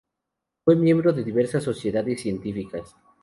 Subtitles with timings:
[0.65, 2.95] Fue miembro de diversas sociedades científicas.